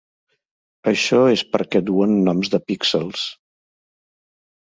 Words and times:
Això 0.91 1.19
és 1.33 1.43
perquè 1.57 1.81
duen 1.91 2.17
noms 2.29 2.51
de 2.55 2.59
píxels. 2.71 3.27